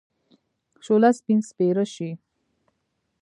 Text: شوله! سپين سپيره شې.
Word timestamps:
شوله! 0.85 1.09
سپين 1.19 1.39
سپيره 1.49 1.85
شې. 1.93 2.09